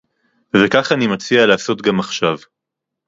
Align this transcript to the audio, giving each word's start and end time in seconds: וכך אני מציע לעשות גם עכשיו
וכך 0.57 0.91
אני 0.91 1.07
מציע 1.07 1.45
לעשות 1.45 1.81
גם 1.81 1.99
עכשיו 1.99 2.37